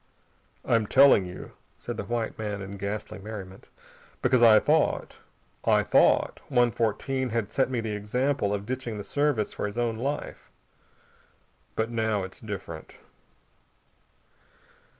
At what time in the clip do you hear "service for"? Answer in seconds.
9.03-9.67